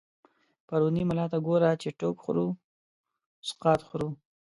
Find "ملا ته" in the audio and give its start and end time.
1.09-1.37